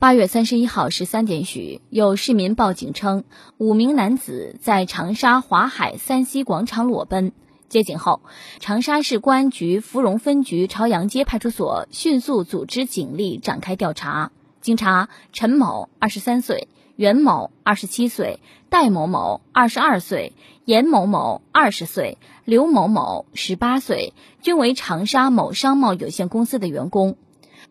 [0.00, 3.24] 八月三十一号十三点许，有市民报警称，
[3.56, 7.32] 五名男子在长沙华海三溪广场裸奔。
[7.68, 8.20] 接警后，
[8.60, 14.30] 长沙市公安局芙蓉分局朝阳街派出所迅速组织警力展开调查。
[14.60, 18.38] 经查，陈某二十三岁，袁某二十七岁，
[18.68, 20.32] 戴某某二十二岁，
[20.64, 27.16] 严某某二十岁，刘某某十八岁，均为长沙某商贸有限公司的员工。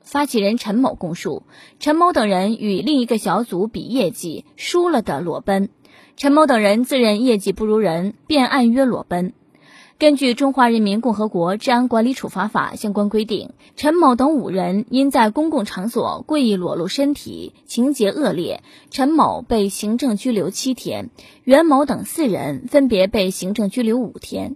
[0.01, 1.43] 发起人陈某供述，
[1.79, 5.69] 陈某等人与另一个小组比业绩，输了的裸奔。
[6.15, 9.33] 陈某等人自认业绩不如人，便按约裸奔。
[9.99, 18.61] 根据《中华人民共和国治安管理处罚法》相关规定，陈某等五人因在公共场所故意裸露身体，情节恶劣，
[18.91, 21.09] 陈某被行政拘留七天，
[21.43, 24.55] 袁某等四人分别被行政拘留五天。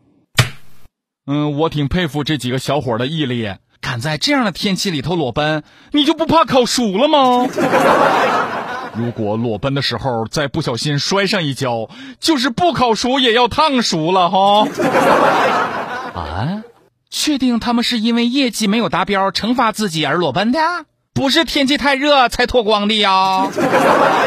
[1.26, 3.48] 嗯，我挺佩服这几个小伙的毅力。
[3.82, 7.48] 敢在这样的天气里头裸奔，你就不怕烤熟了吗？
[8.94, 14.68] 如果裸奔的时候再不小心摔上一跤，就是不烤熟也要烫熟了哈。
[16.14, 16.64] 啊？
[17.10, 20.60] 确定他们是因为业绩没有达标惩罚自己而裸奔的？
[21.14, 23.48] 不是天气太热才脱光的呀？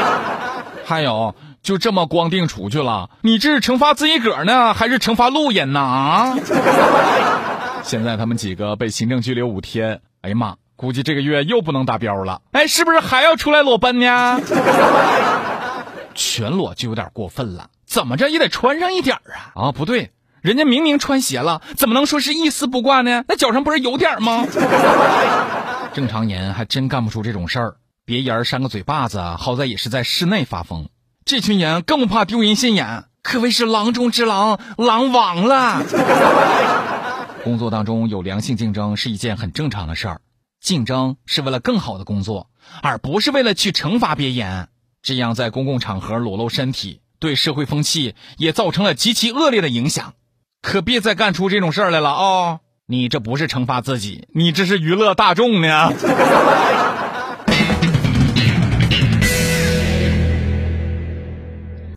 [0.84, 5.80] 还有，就这么光腚出去了，你这是惩罚自己个儿呢，还是惩罚路人呢？
[5.80, 6.36] 啊？
[7.84, 12.40] 现在他们几个被行政拘留五天，哎呀妈，估计这个月又不能达标了。
[12.52, 14.40] 哎，是不是还要出来裸奔呢？
[16.14, 19.16] 全裸就有点过分了，怎么着也得穿上一点
[19.54, 19.66] 啊！
[19.66, 23.22] 啊，不对，人家明明穿鞋了，怎么能说是一丝不挂呢？
[23.28, 24.46] 那脚上不是有点吗？
[25.92, 27.76] 正常人还真干不出这种事儿，
[28.06, 30.88] 别人扇个嘴巴子，好在也是在室内发疯。
[31.26, 35.82] 这群人更怕丢人现眼，可谓是狼中之狼，狼王了。
[37.44, 40.20] 工作当中有良性竞争是一件很正常的事儿，
[40.62, 42.48] 竞争是为了更好的工作，
[42.82, 44.68] 而不是为了去惩罚别人。
[45.02, 50.14] 这样在公共场合裸露身体，对社会风气也造成了极其恶劣的影响。
[50.62, 52.60] 可别再干出这种事儿来了啊！
[52.86, 55.92] 你这不是惩罚自己，你这是娱乐大众呢。